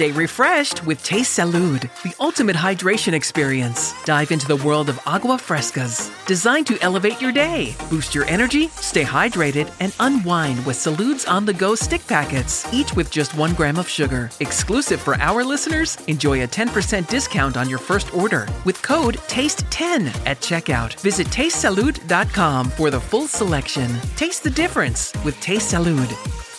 [0.00, 3.92] Stay refreshed with Taste Salud, the ultimate hydration experience.
[4.04, 8.68] Dive into the world of agua frescas, designed to elevate your day, boost your energy,
[8.68, 13.52] stay hydrated, and unwind with Salud's on the go stick packets, each with just one
[13.52, 14.30] gram of sugar.
[14.40, 20.06] Exclusive for our listeners, enjoy a 10% discount on your first order with code TASTE10
[20.24, 20.98] at checkout.
[21.00, 23.94] Visit tastesalud.com for the full selection.
[24.16, 26.10] Taste the difference with Taste Salud.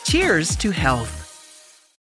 [0.06, 1.21] Cheers to health.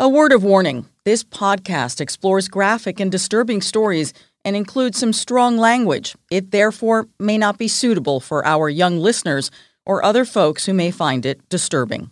[0.00, 5.56] A word of warning this podcast explores graphic and disturbing stories and includes some strong
[5.58, 6.14] language.
[6.30, 9.50] It therefore may not be suitable for our young listeners
[9.84, 12.10] or other folks who may find it disturbing.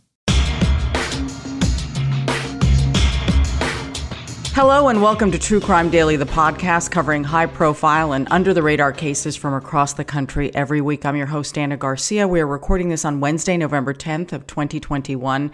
[4.56, 8.62] Hello, and welcome to True Crime Daily, the podcast covering high profile and under the
[8.62, 11.04] radar cases from across the country every week.
[11.04, 12.26] I'm your host, Ana Garcia.
[12.26, 15.52] We are recording this on Wednesday, November 10th of 2021.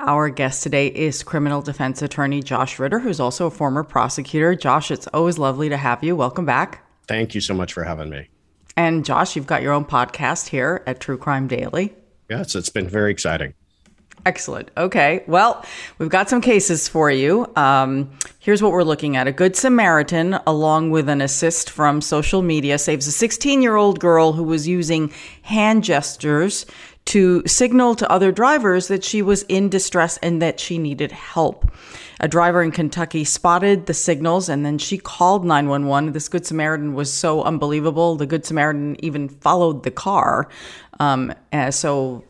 [0.00, 4.54] Our guest today is criminal defense attorney Josh Ritter, who's also a former prosecutor.
[4.54, 6.14] Josh, it's always lovely to have you.
[6.14, 6.86] Welcome back.
[7.08, 8.28] Thank you so much for having me.
[8.76, 11.94] And Josh, you've got your own podcast here at True Crime Daily.
[12.28, 13.54] Yes, it's been very exciting.
[14.24, 14.70] Excellent.
[14.76, 15.24] Okay.
[15.26, 15.64] Well,
[15.98, 17.50] we've got some cases for you.
[17.56, 19.26] Um, here's what we're looking at.
[19.26, 23.98] A Good Samaritan, along with an assist from social media, saves a 16 year old
[23.98, 26.66] girl who was using hand gestures
[27.04, 31.68] to signal to other drivers that she was in distress and that she needed help.
[32.20, 36.12] A driver in Kentucky spotted the signals and then she called 911.
[36.12, 38.14] This Good Samaritan was so unbelievable.
[38.14, 40.48] The Good Samaritan even followed the car.
[41.00, 41.34] Um,
[41.70, 42.24] so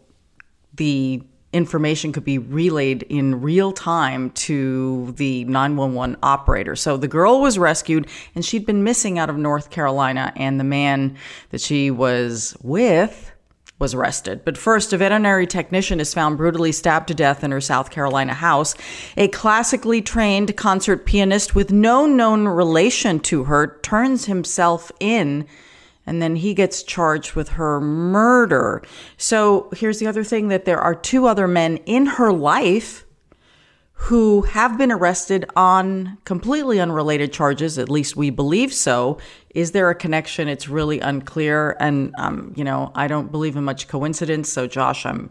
[0.75, 6.75] the information could be relayed in real time to the 911 operator.
[6.77, 10.65] So the girl was rescued and she'd been missing out of North Carolina, and the
[10.65, 11.17] man
[11.51, 13.33] that she was with
[13.79, 14.45] was arrested.
[14.45, 18.33] But first, a veterinary technician is found brutally stabbed to death in her South Carolina
[18.33, 18.75] house.
[19.17, 25.47] A classically trained concert pianist with no known relation to her turns himself in
[26.07, 28.83] and then he gets charged with her murder.
[29.17, 33.05] So here's the other thing that there are two other men in her life
[34.07, 37.79] who have been arrested on completely unrelated charges.
[37.79, 39.19] At least we believe so.
[39.51, 40.49] Is there a connection?
[40.49, 41.77] It's really unclear.
[41.79, 44.53] And, um, you know, I don't believe in much coincidence.
[44.53, 45.31] So, Josh, I'm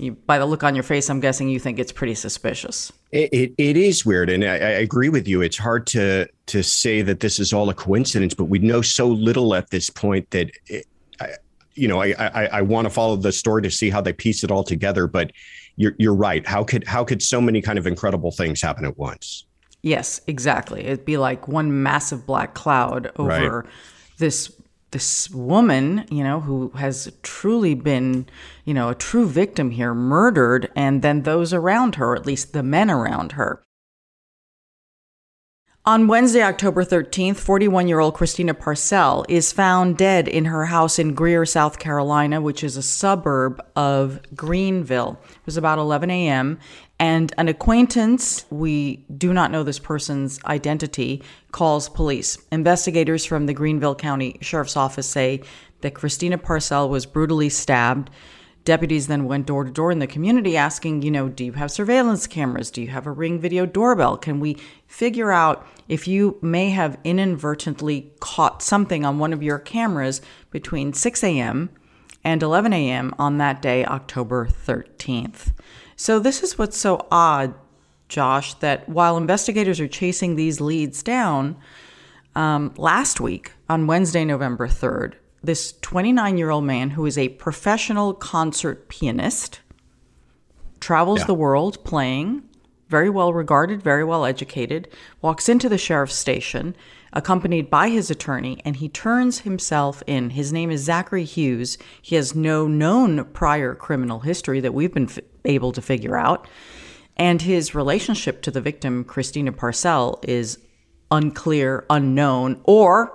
[0.00, 2.92] you, by the look on your face, I'm guessing you think it's pretty suspicious.
[3.12, 5.40] It, it, it is weird, and I, I, agree with you.
[5.42, 9.08] It's hard to to say that this is all a coincidence, but we know so
[9.08, 10.86] little at this point that, it,
[11.20, 11.28] I,
[11.74, 14.44] you know, I, I, I want to follow the story to see how they piece
[14.44, 15.06] it all together.
[15.06, 15.32] But
[15.76, 16.46] you're you're right.
[16.46, 19.46] How could how could so many kind of incredible things happen at once?
[19.82, 20.84] Yes, exactly.
[20.84, 23.72] It'd be like one massive black cloud over right.
[24.18, 24.52] this
[24.90, 28.26] this woman, you know, who has truly been,
[28.64, 32.62] you know, a true victim here, murdered, and then those around her, at least the
[32.62, 33.62] men around her.
[35.88, 40.98] On Wednesday, October 13th, 41 year old Christina Parcell is found dead in her house
[40.98, 45.18] in Greer, South Carolina, which is a suburb of Greenville.
[45.30, 46.58] It was about 11 a.m.,
[47.00, 51.22] and an acquaintance, we do not know this person's identity,
[51.52, 52.38] calls police.
[52.50, 55.42] Investigators from the Greenville County Sheriff's Office say
[55.80, 58.10] that Christina Parcell was brutally stabbed.
[58.64, 61.70] Deputies then went door to door in the community asking, you know, do you have
[61.70, 62.70] surveillance cameras?
[62.70, 64.18] Do you have a ring video doorbell?
[64.18, 69.58] Can we figure out if you may have inadvertently caught something on one of your
[69.58, 70.20] cameras
[70.50, 71.70] between 6 a.m.
[72.24, 73.14] and 11 a.m.
[73.18, 75.52] on that day, October 13th?
[76.00, 77.54] So, this is what's so odd,
[78.08, 81.56] Josh, that while investigators are chasing these leads down,
[82.36, 87.30] um, last week on Wednesday, November 3rd, this 29 year old man who is a
[87.30, 89.58] professional concert pianist
[90.78, 91.26] travels yeah.
[91.26, 92.44] the world playing,
[92.88, 94.86] very well regarded, very well educated,
[95.20, 96.76] walks into the sheriff's station
[97.18, 100.30] accompanied by his attorney, and he turns himself in.
[100.30, 101.76] His name is Zachary Hughes.
[102.00, 106.46] He has no known prior criminal history that we've been f- able to figure out.
[107.16, 110.60] And his relationship to the victim, Christina Parcell, is
[111.10, 113.12] unclear, unknown, or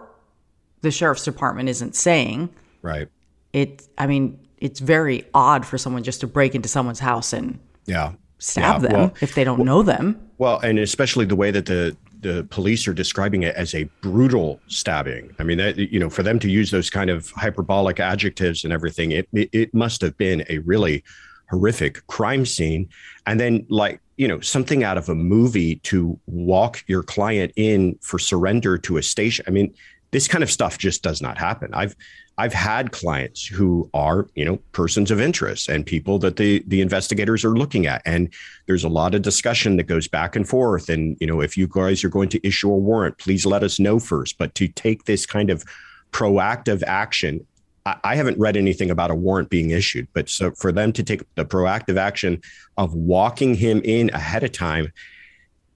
[0.81, 2.53] the sheriff's department isn't saying.
[2.81, 3.07] Right.
[3.53, 7.59] It, I mean, it's very odd for someone just to break into someone's house and
[7.85, 10.29] yeah stab yeah, them well, if they don't well, know them.
[10.37, 14.59] Well, and especially the way that the the police are describing it as a brutal
[14.67, 15.35] stabbing.
[15.39, 18.73] I mean, that, you know, for them to use those kind of hyperbolic adjectives and
[18.73, 21.03] everything, it it must have been a really
[21.49, 22.89] horrific crime scene.
[23.27, 27.97] And then, like, you know, something out of a movie to walk your client in
[28.01, 29.45] for surrender to a station.
[29.47, 29.73] I mean,
[30.13, 31.73] this kind of stuff just does not happen.
[31.73, 31.95] I've
[32.37, 36.81] I've had clients who are, you know, persons of interest and people that the the
[36.81, 38.01] investigators are looking at.
[38.05, 38.31] And
[38.67, 40.87] there's a lot of discussion that goes back and forth.
[40.87, 43.79] And, you know, if you guys are going to issue a warrant, please let us
[43.79, 44.37] know first.
[44.37, 45.65] But to take this kind of
[46.11, 47.45] proactive action,
[47.85, 50.07] I, I haven't read anything about a warrant being issued.
[50.13, 52.41] But so for them to take the proactive action
[52.77, 54.93] of walking him in ahead of time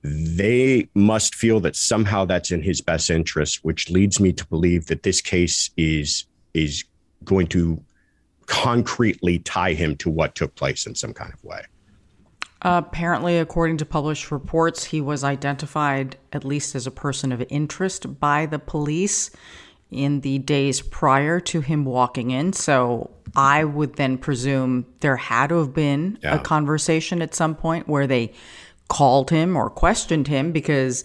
[0.08, 4.88] they must feel that somehow that's in his best interest, which leads me to believe
[4.88, 6.84] that this case is is
[7.24, 7.82] going to
[8.46, 11.62] concretely tie him to what took place in some kind of way.
[12.62, 18.20] apparently, according to published reports, he was identified at least as a person of interest
[18.20, 19.30] by the police
[19.92, 22.52] in the days prior to him walking in.
[22.54, 26.36] So I would then presume there had to have been yeah.
[26.36, 28.34] a conversation at some point where they
[28.88, 31.04] called him or questioned him because,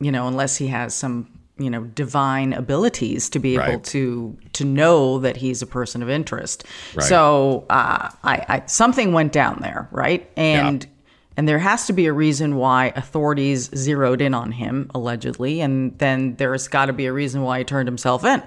[0.00, 1.28] you know, unless he has some
[1.58, 3.84] you know divine abilities to be able right.
[3.84, 6.64] to to know that he's a person of interest
[6.94, 7.04] right.
[7.04, 10.90] so uh, I, I, something went down there right and yeah.
[11.36, 15.98] and there has to be a reason why authorities zeroed in on him allegedly and
[15.98, 18.42] then there's got to be a reason why he turned himself in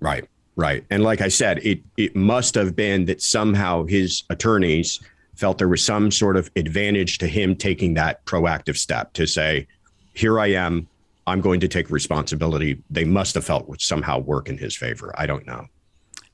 [0.00, 0.26] right
[0.56, 5.00] right and like i said it it must have been that somehow his attorneys
[5.36, 9.66] felt there was some sort of advantage to him taking that proactive step to say
[10.14, 10.88] here i am
[11.26, 12.82] I'm going to take responsibility.
[12.88, 15.12] They must have felt would somehow work in his favor.
[15.18, 15.66] I don't know.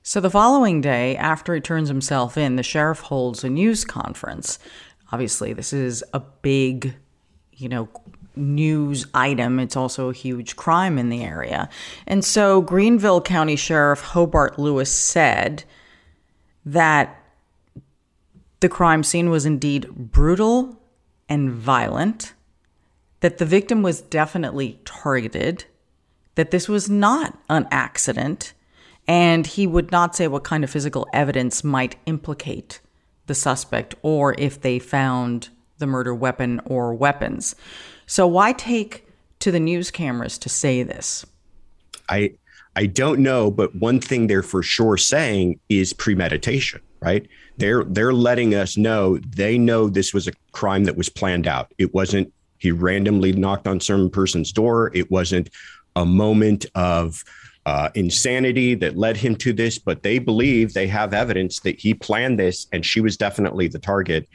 [0.03, 4.59] So the following day, after he turns himself in, the sheriff holds a news conference.
[5.13, 6.95] Obviously, this is a big,
[7.53, 7.89] you know,
[8.35, 9.61] news item.
[9.61, 11.69] It's also a huge crime in the area.
[12.07, 15.65] And so Greenville County Sheriff Hobart Lewis said
[16.67, 17.22] that
[18.63, 20.81] the crime scene was indeed brutal
[21.29, 22.33] and violent
[23.21, 25.65] that the victim was definitely targeted,
[26.37, 28.53] that this was not an accident,
[29.07, 32.81] and he would not say what kind of physical evidence might implicate
[33.27, 35.49] the suspect or if they found
[35.79, 37.57] the murder weapon or weapons.
[38.07, 39.07] So why take
[39.41, 41.27] to the news cameras to say this?
[42.09, 42.35] I
[42.75, 47.29] I don't know, but one thing they're for sure saying is premeditation, right?
[47.59, 51.73] They're they're letting us know they know this was a crime that was planned out.
[51.79, 54.91] It wasn't he randomly knocked on some person's door.
[54.95, 55.51] It wasn't
[55.97, 57.23] a moment of
[57.67, 61.93] uh, insanity that led him to this, but they believe they have evidence that he
[61.93, 64.29] planned this and she was definitely the target,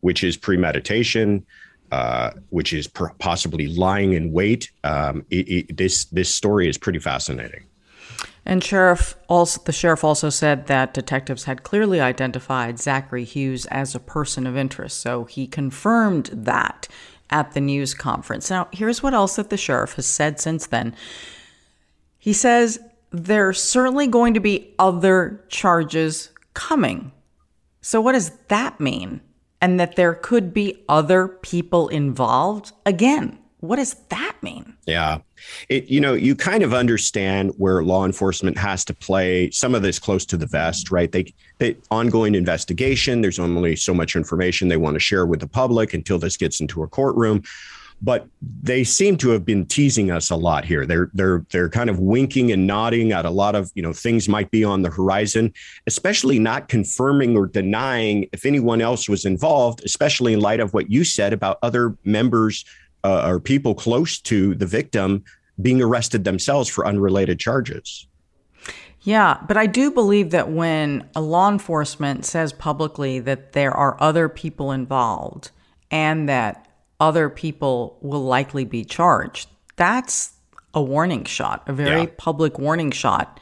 [0.00, 1.46] which is premeditation.
[1.90, 4.70] Uh, which is per- possibly lying in wait.
[4.84, 7.64] Um, it, it, this this story is pretty fascinating.
[8.48, 13.94] And sheriff also the sheriff also said that detectives had clearly identified Zachary Hughes as
[13.94, 16.88] a person of interest, so he confirmed that
[17.28, 18.48] at the news conference.
[18.48, 20.96] Now, here's what else that the sheriff has said since then.
[22.18, 22.78] He says
[23.10, 27.12] there's certainly going to be other charges coming.
[27.82, 29.20] So, what does that mean?
[29.60, 32.72] And that there could be other people involved?
[32.86, 34.76] Again, what does that mean?
[34.86, 35.18] Yeah.
[35.68, 39.82] It, you know, you kind of understand where law enforcement has to play some of
[39.82, 41.10] this close to the vest, right?
[41.10, 43.20] They, they ongoing investigation.
[43.20, 46.60] There's only so much information they want to share with the public until this gets
[46.60, 47.42] into a courtroom.
[48.00, 48.28] But
[48.62, 50.86] they seem to have been teasing us a lot here.
[50.86, 54.28] They're they're they're kind of winking and nodding at a lot of you know things
[54.28, 55.52] might be on the horizon,
[55.88, 60.88] especially not confirming or denying if anyone else was involved, especially in light of what
[60.92, 62.64] you said about other members
[63.04, 65.24] uh, or people close to the victim
[65.60, 68.06] being arrested themselves for unrelated charges.
[69.02, 73.96] Yeah, but I do believe that when a law enforcement says publicly that there are
[74.00, 75.50] other people involved
[75.90, 76.68] and that
[77.00, 80.34] other people will likely be charged, that's
[80.74, 82.10] a warning shot, a very yeah.
[82.18, 83.40] public warning shot.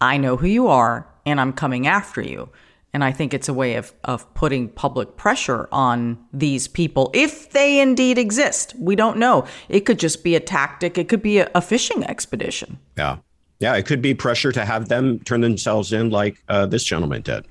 [0.00, 2.50] I know who you are and I'm coming after you.
[2.94, 7.50] And I think it's a way of, of putting public pressure on these people if
[7.50, 8.72] they indeed exist.
[8.78, 9.46] We don't know.
[9.68, 12.78] It could just be a tactic, it could be a, a fishing expedition.
[12.96, 13.18] Yeah.
[13.58, 13.74] Yeah.
[13.74, 17.46] It could be pressure to have them turn themselves in like uh, this gentleman did.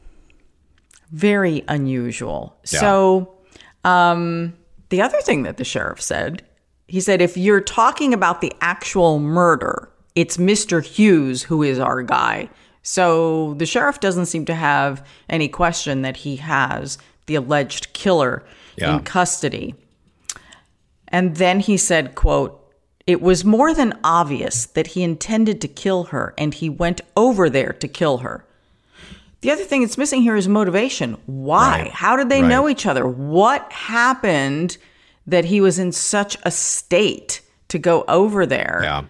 [1.11, 2.55] Very unusual.
[2.71, 2.79] Yeah.
[2.79, 3.37] So,
[3.83, 4.53] um,
[4.89, 6.43] the other thing that the sheriff said,
[6.87, 10.83] he said, if you're talking about the actual murder, it's Mr.
[10.83, 12.49] Hughes who is our guy.
[12.83, 18.43] So the sheriff doesn't seem to have any question that he has the alleged killer
[18.75, 18.97] yeah.
[18.97, 19.75] in custody.
[21.07, 22.59] And then he said, quote,
[23.05, 27.49] it was more than obvious that he intended to kill her and he went over
[27.49, 28.45] there to kill her.
[29.41, 31.17] The other thing that's missing here is motivation.
[31.25, 31.83] Why?
[31.83, 31.91] Right.
[31.91, 32.47] How did they Right.
[32.47, 33.05] know each other?
[33.05, 34.77] What happened
[35.27, 39.01] that he was in such a state to go over there Yeah.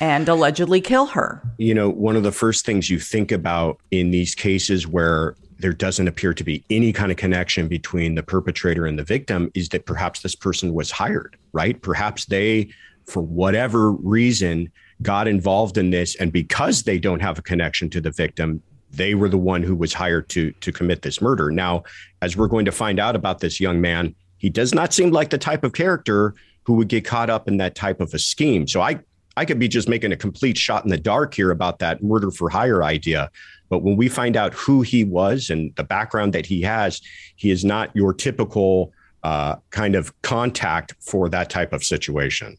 [0.00, 1.42] And allegedly kill her?
[1.58, 5.72] you know, one of the first things you think about in these cases where there
[5.72, 9.68] doesn't appear to be any kind of connection between the perpetrator and the victim is
[9.70, 11.80] that perhaps this person was hired, right?
[11.80, 12.68] Perhaps they,
[13.06, 14.70] for whatever reason,
[15.02, 16.16] got involved in this.
[16.16, 19.74] And because they don't have a connection to the victim, they were the one who
[19.74, 21.50] was hired to to commit this murder.
[21.50, 21.84] Now,
[22.20, 25.30] as we're going to find out about this young man, he does not seem like
[25.30, 26.34] the type of character
[26.64, 28.66] who would get caught up in that type of a scheme.
[28.66, 29.00] So I
[29.36, 32.30] I could be just making a complete shot in the dark here about that murder
[32.30, 33.30] for hire idea.
[33.68, 37.00] But when we find out who he was and the background that he has,
[37.36, 38.92] he is not your typical
[39.24, 42.56] uh, kind of contact for that type of situation.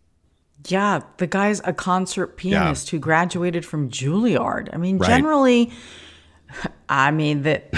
[0.68, 4.70] Yeah, the guy's a concert pianist who graduated from Juilliard.
[4.74, 5.08] I mean, Right.
[5.08, 5.72] generally,
[6.90, 7.70] I mean that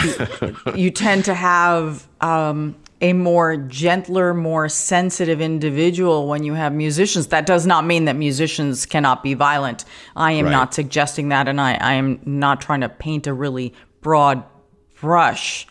[0.75, 7.27] you tend to have um, a more gentler, more sensitive individual when you have musicians.
[7.27, 9.85] That does not mean that musicians cannot be violent.
[10.15, 10.51] I am Right.
[10.51, 14.43] not suggesting that, and I, I am not trying to paint a really broad
[14.99, 15.67] brush.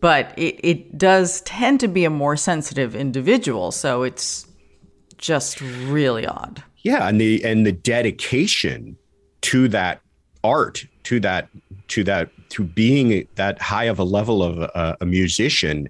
[0.00, 4.46] But it, it does tend to be a more sensitive individual, so it's
[5.16, 6.62] just really odd.
[6.78, 8.96] Yeah, and the and the dedication
[9.42, 10.02] to that
[10.42, 11.48] art, to that
[11.88, 15.88] to that to being that high of a level of a, a musician,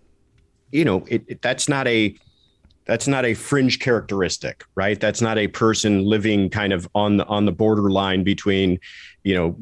[0.74, 2.14] you know, it, it- that's not a
[2.86, 5.00] that's not a fringe characteristic, right?
[5.00, 8.78] That's not a person living kind of on the on the borderline between,
[9.22, 9.56] you know,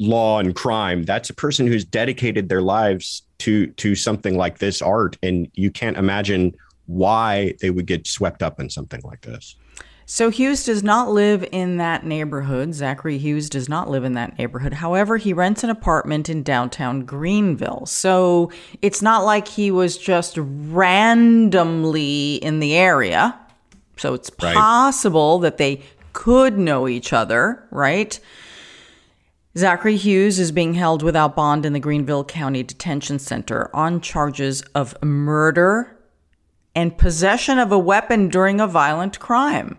[0.00, 1.04] law and crime.
[1.04, 5.70] That's a person who's dedicated their lives to to something like this art, and you
[5.70, 6.52] can't imagine
[6.86, 9.54] why they would get swept up in something like this.
[10.06, 12.74] So Hughes does not live in that neighborhood.
[12.74, 14.74] Zachary Hughes does not live in that neighborhood.
[14.74, 17.86] However, he rents an apartment in downtown Greenville.
[17.86, 23.34] So it's not like he was just randomly in the area.
[23.96, 24.54] So it's Right.
[24.54, 25.80] possible that they
[26.12, 28.18] could know each other, right?
[29.56, 34.62] Zachary Hughes is being held without bond in the Greenville County Detention Center on charges
[34.74, 35.96] of murder
[36.74, 39.78] and possession of a weapon during a violent crime.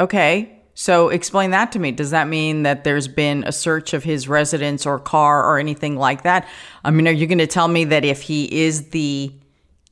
[0.00, 1.90] Okay, so explain that to me.
[1.90, 5.96] Does that mean that there's been a search of his residence or car or anything
[5.96, 6.46] like that?
[6.84, 9.32] I mean, are you going to tell me that if he is the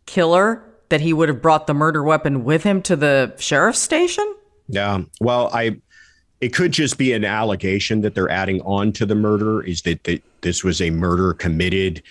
[0.07, 4.33] killer, that he would have brought the murder weapon with him to the sheriff's station?
[4.69, 5.03] Yeah.
[5.21, 5.81] Well, I
[6.41, 10.05] it could just be an allegation that they're adding on to the murder is that,
[10.05, 12.03] that this was a murder committed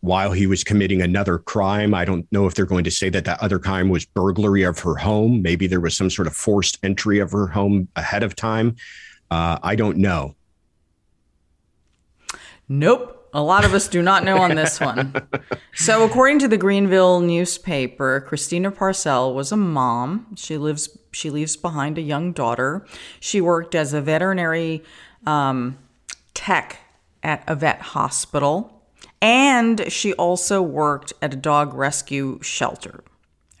[0.00, 1.94] while he was committing another crime.
[1.94, 4.78] I don't know if they're going to say that that other crime was burglary of
[4.80, 5.42] her home.
[5.42, 8.76] Maybe there was some sort of forced entry of her home ahead of time.
[9.30, 10.34] Uh, I don't know.
[12.68, 13.16] Nope.
[13.32, 15.14] A lot of us do not know on this one.
[15.72, 20.26] So, according to the Greenville newspaper, Christina Parcell was a mom.
[20.36, 22.84] She lives she leaves behind a young daughter.
[23.18, 24.82] She worked as a veterinary
[25.26, 25.78] um,
[26.34, 26.80] tech
[27.22, 28.79] at a vet hospital,
[29.22, 33.02] and she also worked at a dog rescue shelter.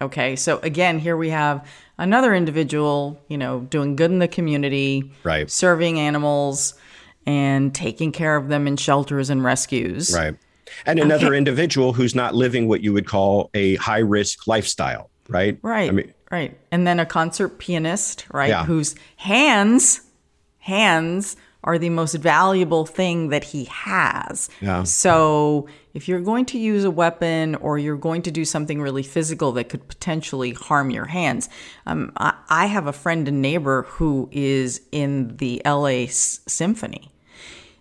[0.02, 1.66] Okay, so again, here we have
[1.98, 5.50] another individual, you know, doing good in the community, Right.
[5.50, 6.74] serving animals
[7.26, 10.14] and taking care of them in shelters and rescues.
[10.16, 10.34] Right.
[10.86, 15.10] And another individual who's not living what you would call a high risk lifestyle.
[15.28, 15.58] Right.
[15.62, 15.90] Right.
[15.90, 16.58] I mean, right.
[16.72, 18.64] And then a concert pianist, right, Yeah.
[18.64, 20.00] whose hands
[20.60, 24.48] hands are the most valuable thing that he has.
[24.60, 24.82] Yeah.
[24.84, 29.02] So, if you're going to use a weapon or you're going to do something really
[29.02, 31.48] physical that could potentially harm your hands,
[31.86, 37.10] um, I, I have a friend and neighbor who is in the LA S- Symphony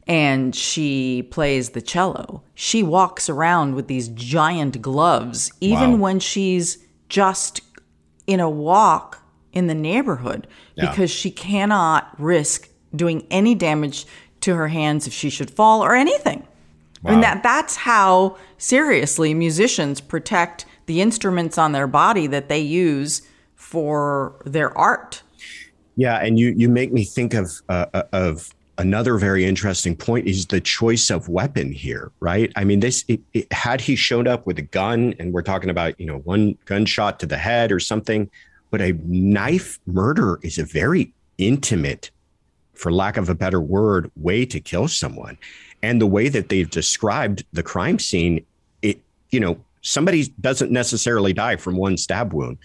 [0.08, 2.42] and she plays the cello.
[2.56, 5.98] She walks around with these giant gloves, even Wow.
[6.00, 7.62] when she's just
[8.26, 9.22] in a walk
[9.54, 10.90] in the neighborhood, Yeah.
[10.90, 14.06] because she cannot risk doing any damage
[14.42, 16.46] to her hands if she should fall or anything.
[17.06, 22.60] I mean that that's how seriously musicians protect the instruments on their body that they
[22.60, 23.22] use
[23.56, 25.24] for their art.
[25.96, 30.48] Yeah, and you you make me think of uh, of another very interesting point is
[30.48, 32.52] the choice of weapon here, right?
[32.56, 35.70] I mean, this it, it, had he showed up with a gun, and we're talking
[35.70, 38.30] about you know one gunshot to the head or something,
[38.72, 42.12] but a knife murder is a very intimate,
[42.80, 45.38] for lack of a better word, way to kill someone,
[45.82, 48.46] and the way that they've described the crime scene,
[48.82, 52.58] it you know somebody doesn't necessarily die from one stab wound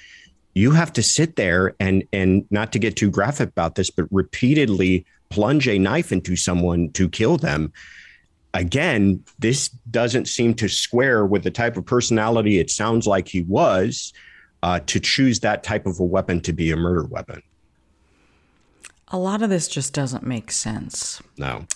[0.54, 4.06] you have to sit there and and not to get too graphic about this, but
[4.10, 7.72] repeatedly plunge a knife into someone to kill them.
[8.54, 13.42] Again, this doesn't seem to square with the type of personality it sounds like he
[13.42, 14.12] was
[14.62, 17.42] uh, to choose that type of a weapon to be a murder weapon.
[19.08, 21.22] A lot of this just doesn't make sense.
[21.38, 21.66] No.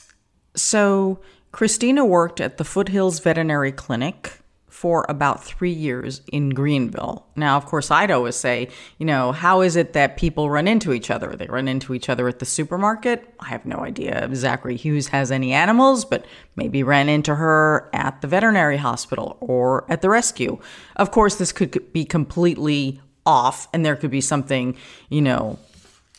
[0.55, 1.21] So,
[1.53, 4.41] Christina worked at the Foothills Veterinary Clinic
[4.79, 7.27] for about three years in Greenville.
[7.35, 8.69] Now, of course, I'd always say,
[8.99, 11.35] you know, how is it that people run into each other?
[11.35, 13.35] They run into each other at the supermarket.
[13.41, 17.91] I have no idea if Zachary Hughes has any animals, but maybe ran into her
[17.93, 20.61] at the veterinary hospital or at the rescue.
[20.95, 24.77] Of course, this could be completely off and there could be something,
[25.09, 25.59] you know,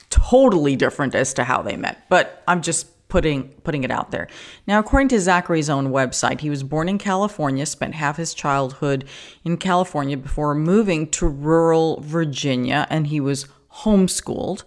[0.10, 2.06] totally different as to how they met.
[2.10, 4.28] But I'm just putting putting it out there.
[4.68, 9.06] Now, according to Zachary's own website, he was born in California, spent half his childhood
[9.44, 13.48] in California before moving to rural Virginia, and he was
[13.82, 14.63] homeschooled.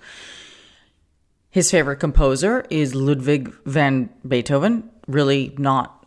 [1.50, 4.90] His favorite composer is Ludwig van Beethoven.
[5.06, 6.01] Really not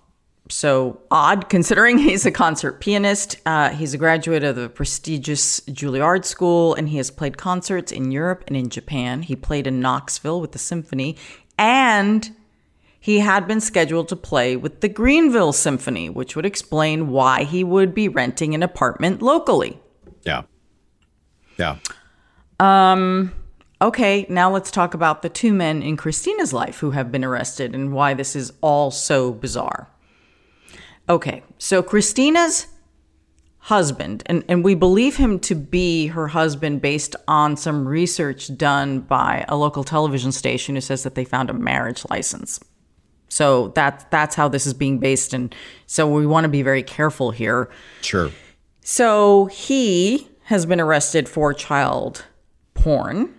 [0.50, 3.38] so odd considering he's a concert pianist.
[3.46, 8.12] Uh, he's a graduate of the prestigious Juilliard School and he has played concerts in
[8.12, 9.24] Europe and in Japan.
[9.24, 11.18] He played in Knoxville with the symphony
[11.58, 12.36] and
[13.00, 17.64] he had been scheduled to play with the Greenville Symphony, which would explain why he
[17.64, 19.80] would be renting an apartment locally.
[20.24, 20.42] Yeah.
[21.58, 21.78] Yeah.
[22.60, 23.32] Um,
[23.80, 27.76] okay, now let's talk about the two men in Christina's life who have been arrested
[27.76, 29.88] and why this is all so bizarre.
[31.08, 32.68] Okay, so Christina's
[33.60, 39.00] husband, and, and we believe him to be her husband based on some research done
[39.00, 42.60] by a local television station who says that they found a marriage license.
[43.28, 45.54] So that that's how this is being based, and
[45.88, 47.70] so we want to be very careful here.
[48.02, 48.32] Sure.
[48.82, 52.26] So he has been arrested for child
[52.76, 53.34] porn.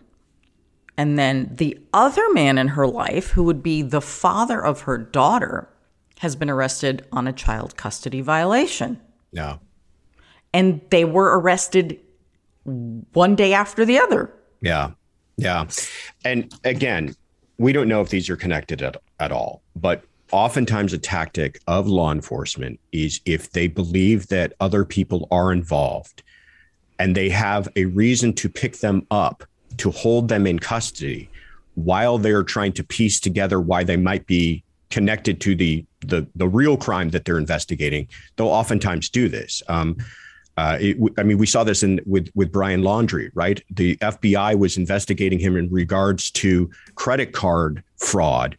[0.99, 4.98] And then the other man in her life, who would be the father of her
[4.98, 5.68] daughter,
[6.18, 9.00] has been arrested on a child custody violation.
[9.33, 9.59] Yeah
[10.57, 12.00] and they were arrested
[12.64, 14.33] one day after the other.
[14.62, 14.92] Yeah.
[15.37, 15.66] Yeah.
[16.24, 17.14] And again,
[17.59, 20.02] we don't know if these are connected at, at all, but
[20.33, 26.22] oftentimes a tactic of law enforcement is if they believe that other people are involved
[26.98, 29.44] and they have a reason to pick them up
[29.76, 31.29] to hold them in custody
[31.74, 36.49] while they're trying to piece together why they might be connected to the the the
[36.49, 39.62] real crime that they're investigating they'll oftentimes do this.
[39.69, 39.97] Um,
[40.57, 43.62] uh, it, I mean, we saw this in with with Brian Laundrie, right?
[43.71, 48.57] The FBI was investigating him in regards to credit card fraud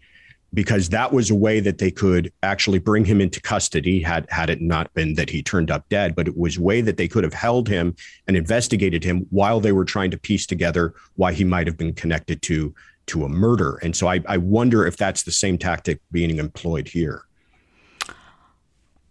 [0.54, 4.50] because that was a way that they could actually bring him into custody had had
[4.50, 6.16] it not been that he turned up dead.
[6.16, 7.96] But it was a way that they could have held him
[8.28, 11.94] and investigated him while they were trying to piece together why he might have been
[11.94, 12.76] connected to
[13.08, 13.78] to a murder.
[13.78, 17.27] And so I, I wonder if that's the same tactic being employed here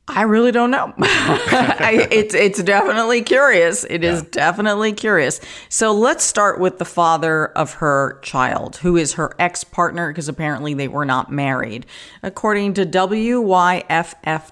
[0.08, 0.94] I really don't know.
[0.98, 3.84] I, it's it's definitely curious.
[3.84, 4.28] It is yeah.
[4.30, 5.40] definitely curious.
[5.68, 10.28] So let's start with the father of her child, who is her ex partner, because
[10.28, 11.86] apparently they were not married.
[12.22, 13.84] According to WYFF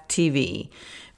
[0.09, 0.69] TV,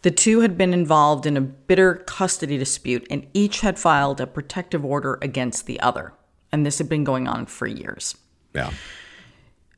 [0.04, 4.28] the two had been involved in a bitter custody dispute, and each had filed a
[4.28, 6.13] protective order against the other.
[6.52, 8.15] And this had been going on for years.
[8.54, 8.71] Yeah.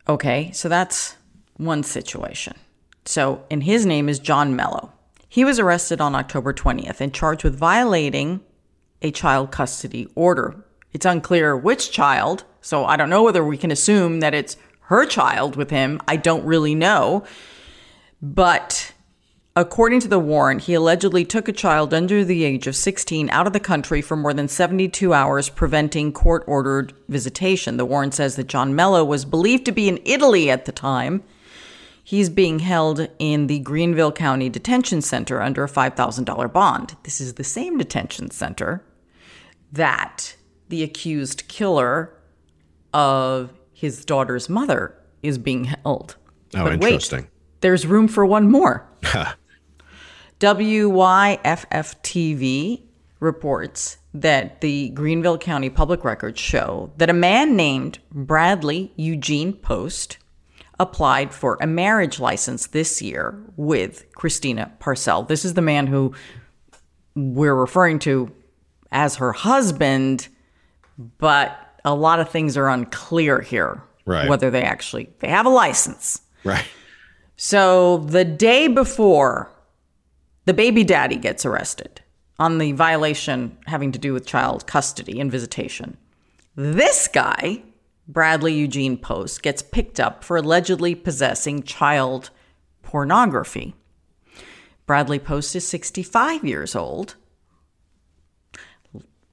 [0.07, 1.15] Okay, so that's
[1.55, 2.55] one situation.
[3.05, 4.93] So, and his name is John Mello.
[5.27, 8.41] He was arrested on October 20th and charged with violating
[9.01, 10.63] a child custody order.
[10.91, 15.05] It's unclear which child, so I don't know whether we can assume that it's her
[15.05, 16.01] child with him.
[16.07, 17.23] I don't really know.
[18.21, 18.93] But
[19.55, 23.45] according to the warrant, he allegedly took a child under the age of 16 out
[23.45, 27.77] of the country for more than 72 hours, preventing court ordered visitation.
[27.77, 31.23] The warrant says that John Mello was believed to be in Italy at the time
[32.09, 36.95] He's being held in the Greenville County Detention Center under a $5,000 bond.
[37.03, 38.83] This is the same detention center
[39.71, 40.35] that
[40.69, 42.11] the accused killer
[42.95, 46.15] of his daughter's mother is being held.
[46.55, 47.25] Oh, but interesting.
[47.25, 47.29] Wait,
[47.61, 48.89] there's room for one more.
[50.39, 50.81] WYFFTV
[53.19, 60.17] reports that the Greenville County public records show that a man named Bradley Eugene Post
[60.79, 65.23] applied for a marriage license this year with Christina Parcell.
[65.23, 66.13] This is the man who
[67.15, 68.31] we're referring to
[68.91, 70.27] as her husband,
[71.17, 73.83] but a lot of things are unclear here.
[74.05, 74.27] Right.
[74.27, 76.21] Whether they actually they have a license.
[76.43, 76.65] Right.
[77.35, 79.51] So the day before
[80.45, 82.01] the baby daddy gets arrested
[82.39, 85.97] on the violation having to do with child custody and visitation.
[86.55, 87.61] This guy,
[88.09, 92.31] Bradley Eugene Post, gets picked up for allegedly possessing child
[92.81, 93.75] pornography.
[94.87, 97.15] Bradley Post is 65 years old,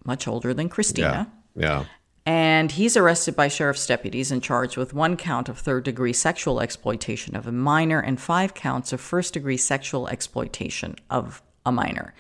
[0.05, 1.33] much older than Christina.
[1.55, 1.63] Yeah.
[1.63, 1.85] yeah.
[2.27, 6.61] And he's arrested by sheriff's deputies and charged with one count of third degree sexual
[6.61, 12.13] exploitation of a minor and five counts of first degree sexual exploitation of a minor.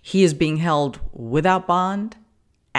[0.00, 2.16] He is being held without bond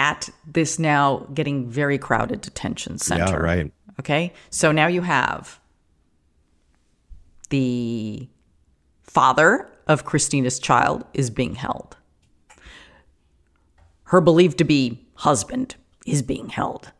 [0.00, 3.34] at this now getting very crowded detention center.
[3.34, 3.72] Yeah, right.
[4.00, 4.32] Okay.
[4.48, 5.60] So now you have
[7.50, 8.26] the
[9.02, 11.98] father of Christina's child is being held.
[14.04, 16.92] Her believed to be husband is being held.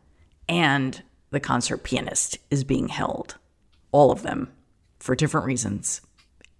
[0.47, 3.37] And the concert pianist is being held.
[3.91, 4.51] All of them
[4.99, 6.01] for different reasons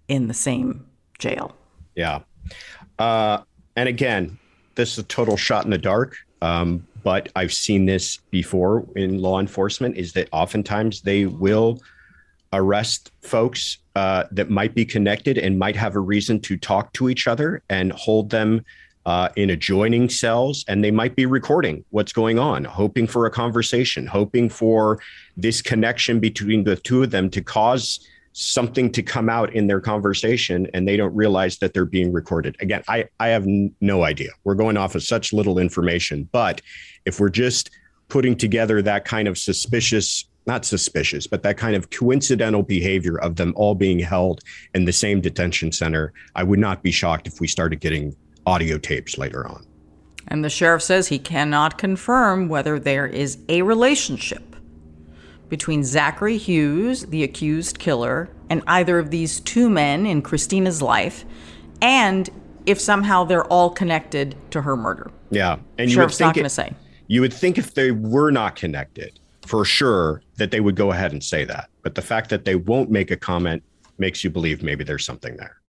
[0.08, 0.86] in the same
[1.20, 1.54] jail.
[1.94, 2.22] Yeah.
[2.98, 3.42] Uh,
[3.76, 4.38] and again,
[4.74, 6.16] this is a total shot in the dark.
[6.42, 11.80] Um, but I've seen this before in law enforcement is that oftentimes they will
[12.52, 17.08] arrest folks uh, that might be connected and might have a reason to talk to
[17.08, 18.64] each other and hold them
[19.06, 23.30] uh, in adjoining cells, and they might be recording what's going on, hoping for a
[23.30, 25.00] conversation, hoping for
[25.36, 29.80] this connection between the two of them to cause something to come out in their
[29.80, 32.56] conversation and they don't realize that they're being recorded.
[32.60, 34.30] Again, I, I have no idea.
[34.44, 36.28] We're going off of such little information.
[36.32, 36.62] But
[37.04, 37.70] if we're just
[38.08, 43.36] putting together that kind of suspicious, not suspicious, but that kind of coincidental behavior of
[43.36, 44.40] them all being held
[44.74, 48.16] in the same detention center, I would not be shocked if we started getting
[48.46, 49.66] audio tapes later on.
[50.28, 54.51] And the sheriff says he cannot confirm whether there is a relationship
[55.52, 61.26] between Zachary Hughes, the accused killer, and either of these two men in Christina's life,
[61.82, 62.30] and
[62.64, 65.10] if somehow they're all connected to her murder.
[65.28, 66.72] Yeah, and you sheriff's not going to say.
[67.08, 71.12] You would think if they were not connected, for sure, that they would go ahead
[71.12, 71.68] and say that.
[71.82, 73.62] But the fact that they won't make a comment
[73.98, 75.60] makes you believe maybe there's something there.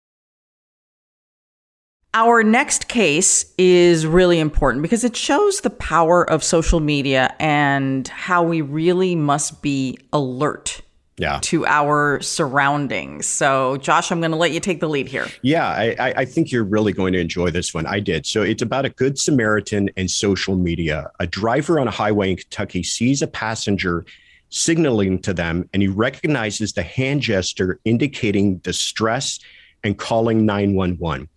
[2.16, 8.06] Our next case is really important because it shows the power of social media and
[8.06, 10.80] how we really must be alert
[11.16, 11.40] yeah.
[11.42, 13.26] to our surroundings.
[13.26, 15.26] So, Josh, I'm going to let you take the lead here.
[15.42, 17.84] Yeah, I, I, think you're really going to enjoy this one.
[17.84, 18.26] I did.
[18.26, 21.10] So, it's about a good Samaritan and social media.
[21.18, 24.06] A driver on a highway in Kentucky sees a passenger
[24.50, 29.40] signaling to them, and he recognizes the hand gesture indicating distress
[29.82, 31.28] and calling 911.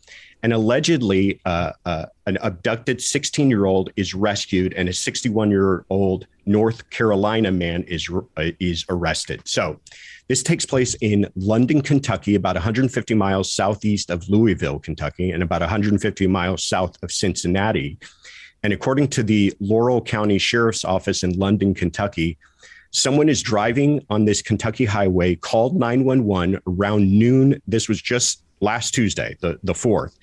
[0.43, 5.85] And allegedly, uh, uh, an abducted 16 year old is rescued, and a 61 year
[5.89, 9.41] old North Carolina man is uh, is arrested.
[9.45, 9.79] So,
[10.27, 15.61] this takes place in London, Kentucky, about 150 miles southeast of Louisville, Kentucky, and about
[15.61, 17.97] 150 miles south of Cincinnati.
[18.63, 22.37] And according to the Laurel County Sheriff's Office in London, Kentucky,
[22.91, 27.61] someone is driving on this Kentucky highway, called 911 around noon.
[27.67, 30.15] This was just last Tuesday, the, the 4th.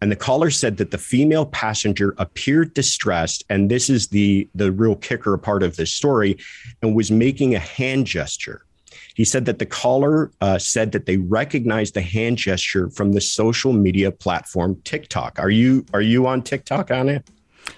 [0.00, 4.72] And the caller said that the female passenger appeared distressed, and this is the, the
[4.72, 6.38] real kicker part of this story,
[6.80, 8.64] and was making a hand gesture.
[9.14, 13.20] He said that the caller uh, said that they recognized the hand gesture from the
[13.20, 15.38] social media platform TikTok.
[15.38, 17.22] Are you are you on TikTok, Ana?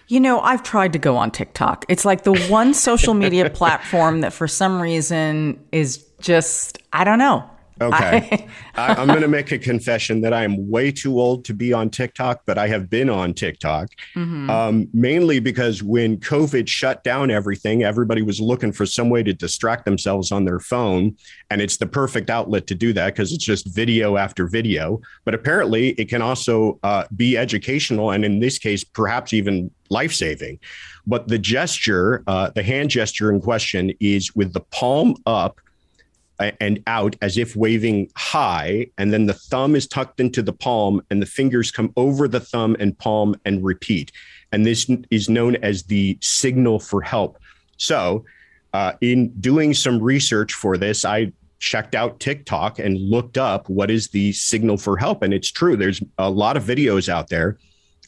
[0.06, 1.84] You know, I've tried to go on TikTok.
[1.88, 7.18] It's like the one social media platform that for some reason is just I don't
[7.18, 7.48] know.
[7.80, 8.48] Okay.
[8.74, 11.72] I, am going to make a confession that I am way too old to be
[11.72, 14.50] on TikTok, but I have been on TikTok mm-hmm.
[14.50, 19.32] um, mainly because when COVID shut down everything, everybody was looking for some way to
[19.32, 21.16] distract themselves on their phone.
[21.50, 25.00] And it's the perfect outlet to do that because it's just video after video.
[25.24, 30.12] But apparently, it can also uh, be educational and, in this case, perhaps even life
[30.12, 30.58] saving.
[31.06, 35.60] But the gesture, uh, the hand gesture in question is with the palm up
[36.38, 38.86] and out as if waving high.
[38.98, 42.40] And then the thumb is tucked into the palm and the fingers come over the
[42.40, 44.12] thumb and palm and repeat.
[44.50, 47.38] And this is known as the signal for help.
[47.76, 48.24] So,
[48.72, 53.90] uh, in doing some research for this, I checked out TikTok and looked up what
[53.90, 55.22] is the signal for help.
[55.22, 57.58] And it's true, there's a lot of videos out there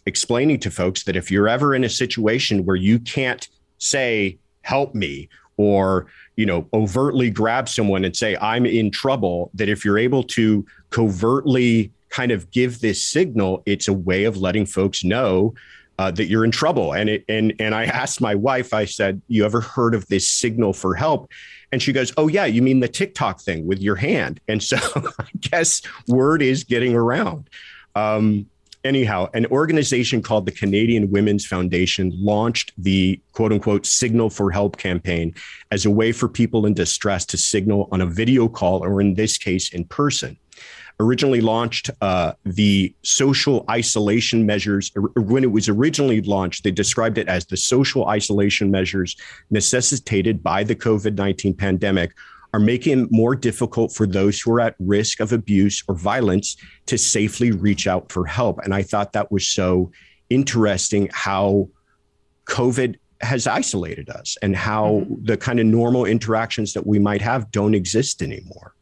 [0.06, 4.94] explaining to folks that if you're ever in a situation where you can't say, help
[4.94, 9.98] me, or you know overtly grab someone and say i'm in trouble that if you're
[9.98, 15.54] able to covertly kind of give this signal it's a way of letting folks know
[15.98, 16.92] uh, that you're in trouble.
[16.92, 20.28] And it and and i asked my wife i said you ever heard of this
[20.28, 21.30] signal for help?
[21.72, 24.40] And she goes oh yeah you mean the tiktok thing with your hand.
[24.48, 24.76] And so
[25.18, 27.48] i guess word is getting around.
[27.94, 28.46] Um,
[28.84, 34.76] anyhow, an organization called the Canadian Women's Foundation launched the quote unquote signal for help
[34.76, 35.34] campaign
[35.70, 39.14] as a way for people in distress to signal on a video call or in
[39.14, 40.36] this case in person
[41.00, 44.92] originally launched uh, the social isolation measures.
[45.16, 49.16] When it was originally launched, they described it as the social isolation measures
[49.50, 52.14] necessitated by the COVID 19 pandemic
[52.54, 56.56] are making it more difficult for those who are at risk of abuse or violence
[56.86, 58.60] to safely reach out for help.
[58.60, 59.90] And I thought that was so
[60.30, 61.68] interesting how
[62.46, 65.24] COVID has isolated us and how mm-hmm.
[65.24, 68.73] the kind of normal interactions that we might have don't exist anymore.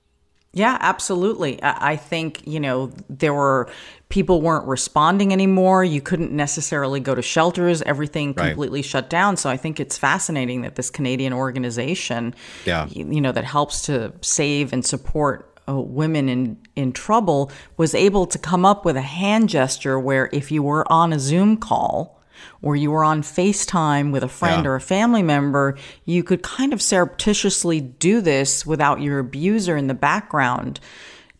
[0.54, 1.58] Yeah, absolutely.
[1.62, 3.70] I think, you know, there were
[4.10, 5.82] people weren't responding anymore.
[5.82, 7.80] You couldn't necessarily go to shelters.
[7.82, 8.48] Everything right.
[8.48, 9.38] completely shut down.
[9.38, 12.34] So I think it's fascinating that this Canadian organization,
[12.66, 12.86] yeah.
[12.88, 18.26] you know, that helps to save and support uh, women in in trouble was able
[18.26, 22.20] to come up with a hand gesture where if you were on a Zoom call,
[22.60, 24.70] or you were on FaceTime with a friend yeah.
[24.70, 29.86] or a family member, you could kind of surreptitiously do this without your abuser in
[29.86, 30.80] the background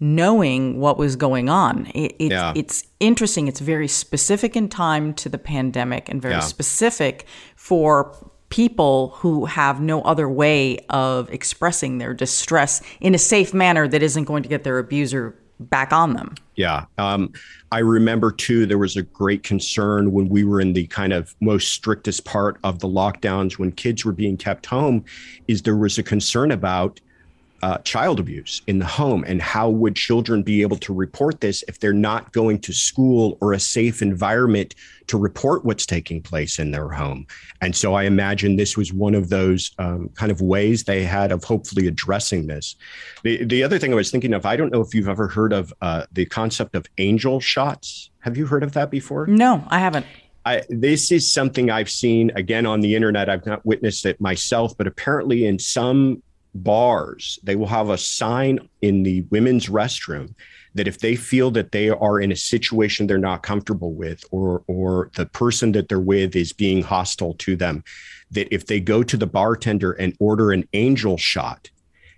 [0.03, 1.87] knowing what was going on.
[1.95, 2.53] It, it, yeah.
[2.57, 3.47] It's interesting.
[3.47, 6.41] It's very specific in time to the pandemic and very yeah.
[6.41, 7.25] specific
[7.55, 8.13] for
[8.49, 14.03] people who have no other way of expressing their distress in a safe manner that
[14.03, 16.35] isn't going to get their abuser back on them.
[16.55, 16.85] Yeah.
[16.99, 17.33] Um,
[17.71, 21.35] I remember too, there was a great concern when we were in the kind of
[21.41, 25.05] most strictest part of the lockdowns when kids were being kept home,
[25.49, 27.01] is there was a concern about
[27.63, 31.63] uh, child abuse in the home and how would children be able to report this
[31.69, 34.75] if they're not going to school or a safe environment
[35.07, 37.27] to report what's taking place in their home?
[37.61, 41.31] And so i imagine this was one of those um, kind of ways they had
[41.31, 42.75] of hopefully addressing this.
[43.23, 45.53] The, the other thing i was thinking of i don't know if you've ever heard
[45.53, 48.11] of uh, the concept of angel shots.
[48.21, 49.27] Have you heard of that before?
[49.27, 50.07] No i haven't.
[50.45, 53.29] I, this is something I've seen again on the internet.
[53.29, 56.21] I've not witnessed it myself, but apparently in some
[56.55, 60.35] bars, they will have a sign in the women's restroom
[60.75, 64.63] that if they feel that they are in a situation they're not comfortable with or
[64.67, 67.85] or the person that they're with is being hostile to them
[68.31, 71.71] that if they go to the bartender and order an angel shot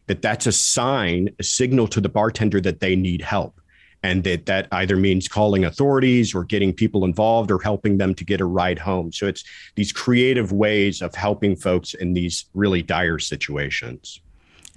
[0.06, 3.60] that that's a sign a signal to the bartender that they need help
[4.04, 8.24] and that that either means calling authorities or getting people involved or helping them to
[8.24, 9.42] get a ride home so it's
[9.74, 14.20] these creative ways of helping folks in these really dire situations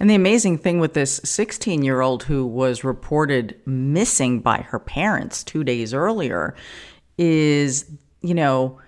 [0.00, 4.78] and the amazing thing with this 16 year old who was reported missing by her
[4.78, 6.54] parents two days earlier
[7.18, 7.90] is,
[8.22, 8.80] you know,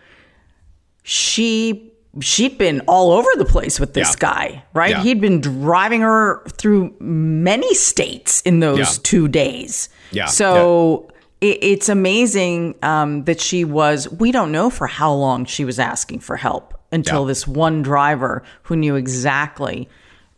[1.03, 4.17] she she'd been all over the place with this yeah.
[4.19, 4.91] guy, right?
[4.91, 5.03] Yeah.
[5.03, 9.03] He'd been driving her through many states in those yeah.
[9.03, 9.89] two days.
[10.13, 10.27] Yeah.
[10.27, 15.65] So it, it's amazing um, that she was, we don't know for how long she
[15.65, 19.89] was asking for help until this one driver who knew exactly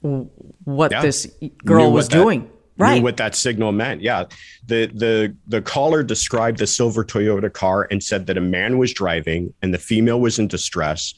[0.00, 1.02] what yeah.
[1.02, 1.26] this
[1.64, 2.50] girl was that, doing.
[2.78, 3.02] Right.
[3.02, 4.00] what that signal meant.
[4.00, 4.24] Yeah.
[4.66, 8.92] The the the caller described the silver Toyota car and said that a man was
[8.92, 11.14] driving and the female was in distress.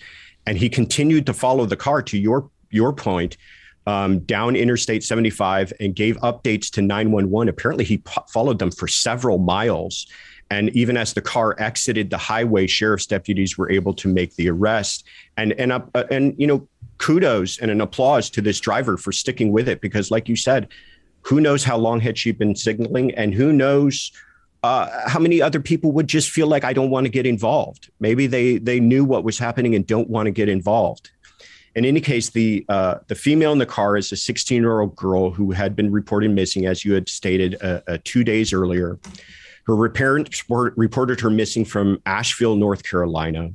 [0.47, 3.37] And he continued to follow the car to your your point.
[3.87, 7.51] Um, down Interstate 75 and gave updates to 911.
[7.51, 10.07] Apparently, he p- followed them for several miles.
[10.51, 14.49] And even as the car exited the highway, sheriff's deputies were able to make the
[14.49, 15.05] arrest.
[15.37, 16.67] And and uh, and you know,
[16.99, 20.69] kudos and an applause to this driver for sticking with it because, like you said,
[21.23, 24.13] who knows how long had she been signaling, and who knows
[24.63, 27.91] uh, how many other people would just feel like I don't want to get involved.
[28.01, 31.11] Maybe they they knew what was happening and don't want to get involved.
[31.77, 34.95] In any case, the uh, the female in the car is a 16 year old
[34.97, 38.99] girl who had been reported missing, as you had stated, uh, uh two days earlier.
[39.67, 43.51] Her parents reported her missing from Asheville, North Carolina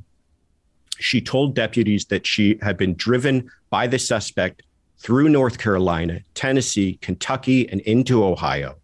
[1.00, 4.62] she told deputies that she had been driven by the suspect
[4.98, 8.76] through North Carolina, Tennessee, Kentucky, and into Ohio,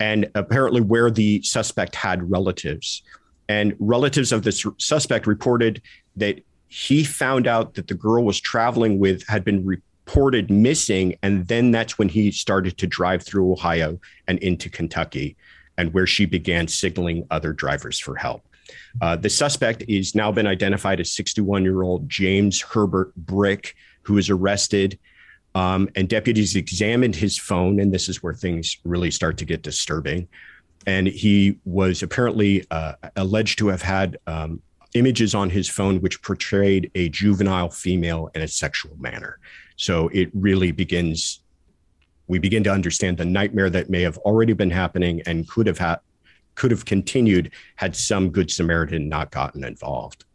[0.00, 3.02] and apparently where the suspect had relatives.
[3.48, 5.82] And relatives of the suspect reported
[6.16, 6.40] that
[6.72, 11.14] he found out that the girl was traveling with had been reported missing.
[11.22, 15.36] And then that's when he started to drive through Ohio and into Kentucky,
[15.76, 18.48] and where she began signaling other drivers for help.
[19.02, 24.14] Uh, the suspect is now been identified as 61 year old James Herbert Brick, who
[24.14, 24.98] was arrested.
[25.54, 29.60] Um, and deputies examined his phone, and this is where things really start to get
[29.60, 30.26] disturbing.
[30.86, 34.62] And he was apparently uh, alleged to have had um,
[34.94, 39.38] images on his phone which portrayed a juvenile female in a sexual manner.
[39.76, 41.40] So it really begins,
[42.26, 45.78] we begin to understand the nightmare that may have already been happening and could have
[45.78, 45.98] had.
[46.54, 50.26] could have continued had some good Samaritan not gotten involved.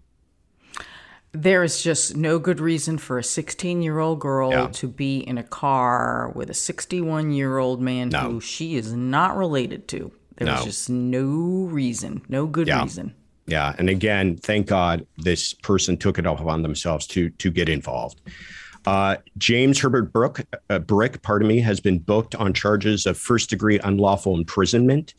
[1.31, 4.67] There is just no good reason for a 16 year old girl Yeah.
[4.67, 8.19] to be in a car with a 61 year old man No.
[8.21, 10.11] who she is not related to.
[10.37, 10.65] There was No.
[10.65, 12.81] just no reason, no good Yeah.
[12.81, 13.13] reason.
[13.47, 18.21] Yeah, and again, thank God this person took it upon themselves to to get involved.
[18.85, 23.49] Uh, James Herbert Brook, uh, Brick, pardon me, has been booked on charges of first
[23.49, 25.13] degree unlawful imprisonment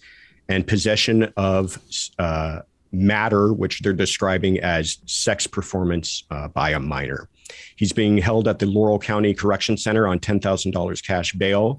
[0.49, 1.79] and possession of
[2.19, 2.61] uh,
[2.93, 7.29] matter, which they're describing as sex performance uh, by a minor.
[7.77, 11.79] He's being held at the Laurel County Correction Center on $10,000 cash bail.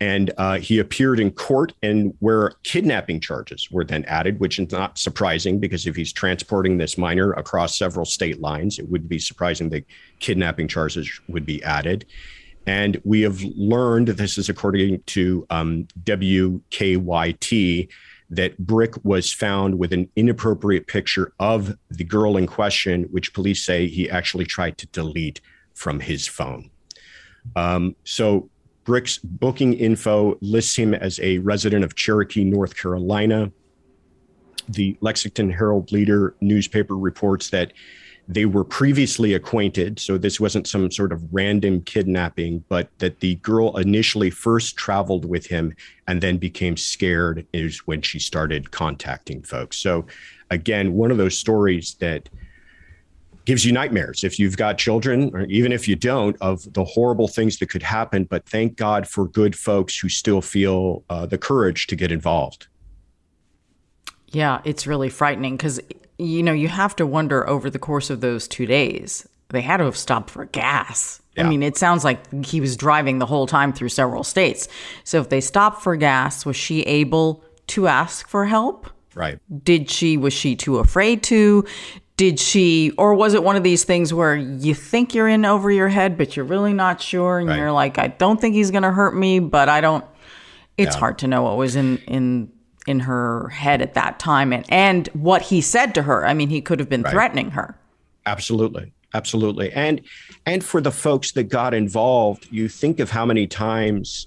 [0.00, 4.70] And uh, he appeared in court, and where kidnapping charges were then added, which is
[4.70, 9.18] not surprising because if he's transporting this minor across several state lines, it would be
[9.18, 9.84] surprising that
[10.20, 12.06] kidnapping charges would be added.
[12.66, 17.88] And we have learned, this is according to um, WKYT,
[18.30, 23.64] that Brick was found with an inappropriate picture of the girl in question, which police
[23.64, 25.40] say he actually tried to delete
[25.74, 26.70] from his phone.
[27.56, 28.50] Um, so
[28.88, 33.52] Brick's booking info lists him as a resident of Cherokee, North Carolina.
[34.66, 37.74] The Lexington Herald Leader newspaper reports that
[38.28, 40.00] they were previously acquainted.
[40.00, 45.26] So this wasn't some sort of random kidnapping, but that the girl initially first traveled
[45.26, 45.74] with him
[46.06, 49.76] and then became scared is when she started contacting folks.
[49.76, 50.06] So
[50.48, 52.30] again, one of those stories that
[53.48, 57.28] gives you nightmares if you've got children or even if you don't of the horrible
[57.28, 61.38] things that could happen but thank god for good folks who still feel uh, the
[61.38, 62.68] courage to get involved
[64.30, 65.80] Yeah, it's really frightening because,
[66.18, 69.78] you know, you have to wonder over the course of those two days, they had
[69.78, 71.22] to have stopped for gas.
[71.38, 74.66] I mean, it sounds like he was driving the whole time through several states.
[75.04, 78.90] So if they stopped for gas, was she able to ask for help?
[79.14, 81.64] right Did she, was she too afraid to?
[82.18, 85.70] Did she, or was it one of these things where you think you're in over
[85.70, 87.38] your head, but you're really not sure?
[87.38, 87.56] And Right.
[87.58, 90.04] you're like, I don't think he's going to hurt me, but I don't.
[90.76, 92.52] It's hard to know what was in, in,
[92.88, 96.26] in her head at that time and, and what he said to her.
[96.26, 97.76] I mean, he could have been threatening her.
[98.26, 100.02] absolutely absolutely and
[100.44, 104.26] and for the folks that got involved you think of how many times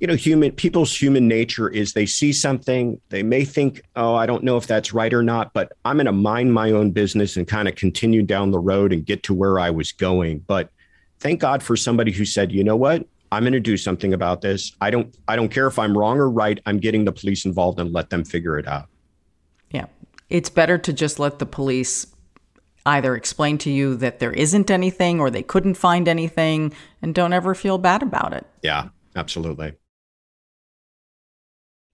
[0.00, 4.26] you know human people's human nature is they see something they may think oh i
[4.26, 7.36] don't know if that's right or not but i'm going to mind my own business
[7.36, 10.38] and kind of continue down the road and get to where i was going.
[10.40, 10.70] But
[11.20, 13.06] thank god for somebody who said you know what?
[13.32, 14.72] I'm going to do something about this.
[14.80, 16.60] I don't i don't care if i'm wrong or right.
[16.66, 18.88] I'm getting the police involved and let them figure it out.
[19.70, 19.86] Yeah.
[20.28, 22.06] It's better to just let the police
[22.84, 27.32] either explain to you that there isn't anything or they couldn't find anything and don't
[27.32, 28.46] ever feel bad about it.
[28.62, 29.72] yeah absolutely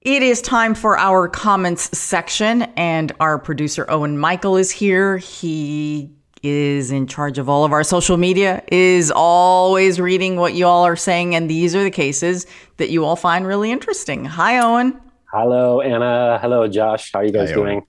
[0.04, 5.18] It is time for our comments section, and our producer Owen Michael is here.
[5.18, 6.10] He
[6.42, 10.84] is in charge of all of our social media, is always reading what you all
[10.84, 14.24] are saying, and these are the cases that you all find really interesting.
[14.24, 15.00] Hi, Owen.
[15.32, 16.36] Hello, Ana.
[16.42, 17.12] Hello, Josh.
[17.12, 17.86] How are you guys Hi, doing?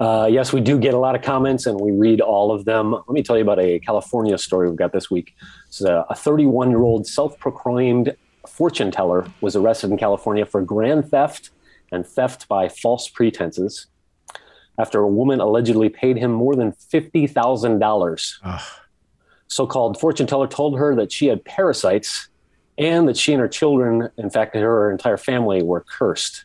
[0.00, 2.92] Uh, yes, we do get a lot of comments and we read all of them.
[2.92, 5.34] Let me tell you about a California story we've got this week.
[5.68, 8.16] It's a 31 year old self proclaimed
[8.48, 11.50] fortune teller was arrested in California for grand theft
[11.92, 13.86] and theft by false pretenses
[14.78, 18.62] after a woman allegedly paid him more than $50,000
[19.48, 22.28] so called fortune teller told her that she had parasites
[22.78, 26.44] and that she and her children, in fact, her entire family, were cursed.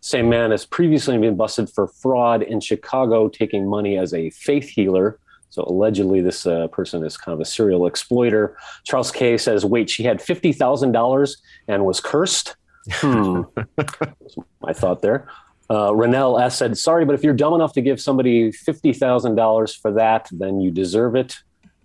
[0.00, 4.68] Same man has previously been busted for fraud in Chicago, taking money as a faith
[4.68, 5.18] healer.
[5.50, 8.56] So allegedly, this uh, person is kind of a serial exploiter.
[8.84, 12.56] Charles K says, "Wait, she had fifty thousand dollars and was cursed."
[12.90, 13.42] Hmm.
[14.60, 15.28] My thought there.
[15.68, 19.34] Uh, Renell S said, "Sorry, but if you're dumb enough to give somebody fifty thousand
[19.34, 21.36] dollars for that, then you deserve it."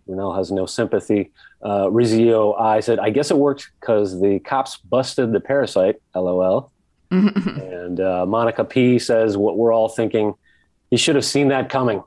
[0.07, 1.31] Renell has no sympathy.
[1.63, 6.71] Uh, Rizio I said, "I guess it worked because the cops busted the parasite." LOL.
[7.11, 10.33] and uh, Monica P says, "What we're all thinking,
[10.89, 12.03] he should have seen that coming."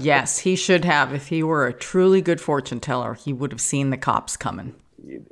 [0.00, 1.12] Yes, he should have.
[1.12, 4.74] If he were a truly good fortune teller, he would have seen the cops coming.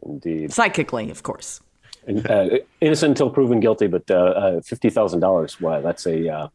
[0.02, 1.60] Indeed, Psychically, of course.
[2.06, 2.48] and, uh,
[2.80, 5.60] innocent until proven guilty, but uh, uh, fifty thousand dollars.
[5.60, 6.48] Wow, that's a uh,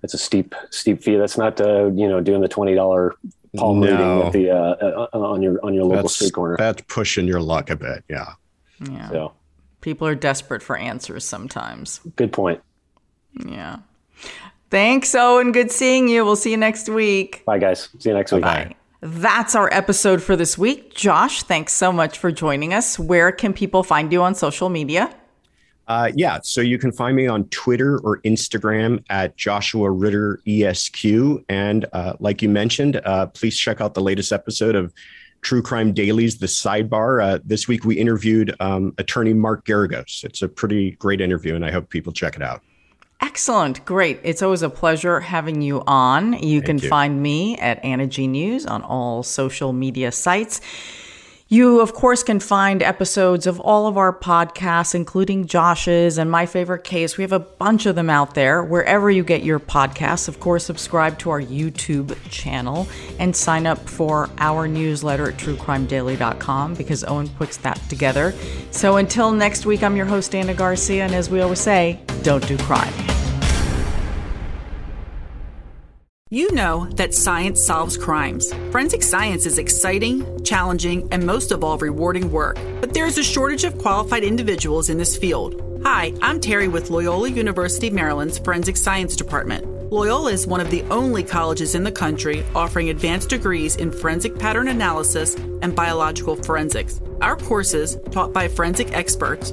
[0.00, 1.16] that's a steep steep fee.
[1.16, 3.14] That's not uh, you know doing the twenty dollar
[3.56, 3.86] palm No.
[3.90, 6.56] reading at the uh, uh, on your on your local that's street corner.
[6.56, 8.32] that's pushing your luck a bit yeah
[8.90, 9.08] Yeah.
[9.10, 9.32] So
[9.80, 12.00] People are desperate for answers sometimes.
[12.16, 12.62] good point.
[13.46, 13.78] Yeah.
[14.74, 15.52] Thanks, Owen.
[15.52, 16.24] Good seeing you.
[16.24, 17.44] We'll see you next week.
[17.44, 17.90] Bye, guys.
[18.00, 18.42] See you next week.
[18.42, 18.74] Bye.
[19.02, 20.92] That's our episode for this week.
[20.92, 22.98] Josh, thanks so much for joining us.
[22.98, 25.14] Where can people find you on social media?
[25.86, 31.44] Uh, yeah, so you can find me on Twitter or Instagram at Joshua Ritter ESQ.
[31.48, 34.92] And uh, like you mentioned, uh, please check out the latest episode of
[35.42, 37.22] True Crime Dailies, The Sidebar.
[37.22, 40.24] Uh, this week we interviewed um, attorney Mark Geragos.
[40.24, 42.60] It's a pretty great interview, and I hope people check it out.
[43.20, 43.84] Excellent.
[43.84, 44.20] Great.
[44.22, 46.34] It's always a pleasure having you on.
[46.34, 46.88] You Thank can you.
[46.88, 50.60] find me at Ana G News on all social media sites.
[51.46, 56.46] You, of course, can find episodes of all of our podcasts, including Josh's and My
[56.46, 57.18] Favorite Case.
[57.18, 60.26] We have a bunch of them out there wherever you get your podcasts.
[60.26, 62.88] Of course, subscribe to our YouTube channel
[63.18, 68.34] and sign up for our newsletter at truecrimedaily.com because Owen puts that together.
[68.70, 72.46] So until next week, I'm your host, Ana Garcia, and as we always say, don't
[72.48, 72.92] do crime.
[76.30, 78.52] You know that science solves crimes.
[78.72, 82.58] Forensic science is exciting, challenging, and most of all, rewarding work.
[82.80, 85.62] But there is a shortage of qualified individuals in this field.
[85.84, 89.92] Hi, I'm Terry with Loyola University Maryland's Forensic Science Department.
[89.92, 94.36] Loyola is one of the only colleges in the country offering advanced degrees in forensic
[94.36, 97.00] pattern analysis and biological forensics.
[97.20, 99.52] Our courses, taught by forensic experts,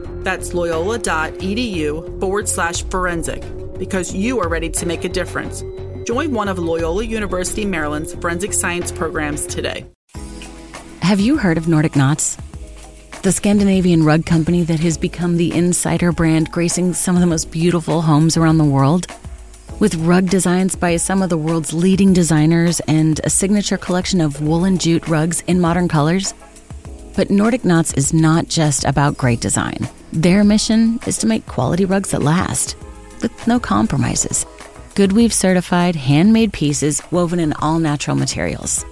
[0.23, 3.43] That's loyola.edu forward slash forensic
[3.77, 5.63] because you are ready to make a difference.
[6.05, 9.85] Join one of Loyola University Maryland's forensic science programs today.
[11.01, 12.37] Have you heard of Nordic Knots?
[13.23, 17.51] The Scandinavian rug company that has become the insider brand gracing some of the most
[17.51, 19.07] beautiful homes around the world?
[19.79, 24.41] With rug designs by some of the world's leading designers and a signature collection of
[24.41, 26.33] woolen jute rugs in modern colors?
[27.15, 29.89] But Nordic Knots is not just about great design.
[30.13, 32.75] Their mission is to make quality rugs that last,
[33.21, 34.45] with no compromises.
[34.95, 38.85] Good Weave certified, handmade pieces woven in all natural materials.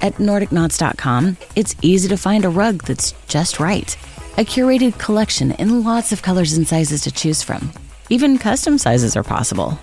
[0.00, 3.96] At NordicKnots.com, it's easy to find a rug that's just right.
[4.36, 7.72] A curated collection in lots of colors and sizes to choose from.
[8.10, 9.78] Even custom sizes are possible.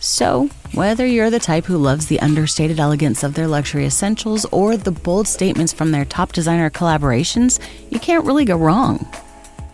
[0.00, 4.78] So, whether you're the type who loves the understated elegance of their luxury essentials or
[4.78, 9.06] the bold statements from their top designer collaborations, you can't really go wrong.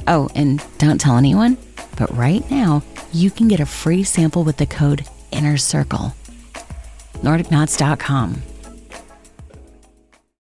[0.08, 1.56] Oh, and don't tell anyone,
[1.96, 6.12] but right now, you can get a free sample with the code INNER CIRCLE.
[7.22, 8.42] NordicKnots.com.